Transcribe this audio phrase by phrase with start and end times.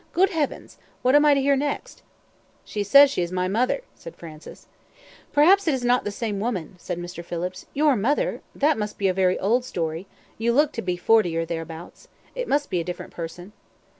[0.13, 0.79] Good Heavens!
[1.03, 2.01] what am I to hear next?"
[2.65, 4.65] "She says she is my mother," said Francis.
[5.31, 7.23] "Perhaps it is not the same woman," said Mr.
[7.23, 7.67] Phillips.
[7.75, 8.41] "Your mother!
[8.55, 10.07] that must be a very old story;
[10.39, 12.07] you look to be forty, or thereabouts.
[12.33, 13.51] It must be a different person."